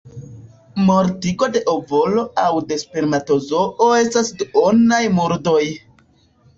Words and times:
Mortigo 0.87 1.49
de 1.57 1.61
ovolo 1.75 2.25
aŭ 2.45 2.47
de 2.73 2.79
spermatozoo 2.87 3.93
estas 4.01 4.35
duonaj 4.45 5.05
murdoj. 5.23 5.65